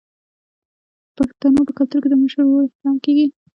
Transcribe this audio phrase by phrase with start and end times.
[1.15, 3.27] د پښتنو په کلتور کې د مشر ورور احترام کیږي.